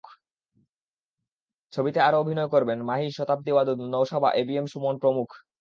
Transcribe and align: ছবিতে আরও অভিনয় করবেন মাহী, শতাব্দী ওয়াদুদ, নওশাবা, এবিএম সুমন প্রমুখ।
ছবিতে 1.73 1.99
আরও 1.99 2.17
অভিনয় 2.19 2.49
করবেন 2.49 2.79
মাহী, 2.83 3.07
শতাব্দী 3.11 3.51
ওয়াদুদ, 3.53 3.79
নওশাবা, 3.93 4.29
এবিএম 4.33 4.65
সুমন 4.67 4.95
প্রমুখ। 4.97 5.29